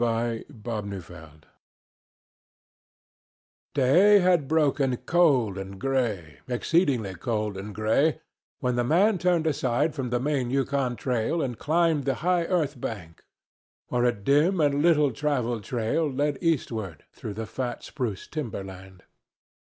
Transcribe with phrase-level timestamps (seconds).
[0.03, 1.31] TO BUILD A FIRE
[3.75, 8.19] Day had broken cold and grey, exceedingly cold and grey,
[8.61, 12.81] when the man turned aside from the main Yukon trail and climbed the high earth
[12.81, 13.23] bank,
[13.89, 19.03] where a dim and little travelled trail led eastward through the fat spruce timberland.